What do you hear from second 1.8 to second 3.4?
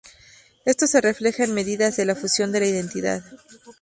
de la fusión de la identidad.